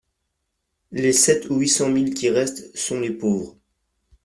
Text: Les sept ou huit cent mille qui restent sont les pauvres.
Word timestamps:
Les 0.91 1.13
sept 1.13 1.47
ou 1.51 1.57
huit 1.57 1.67
cent 1.69 1.87
mille 1.89 2.15
qui 2.15 2.31
restent 2.31 2.75
sont 2.75 2.99
les 2.99 3.11
pauvres. 3.13 3.55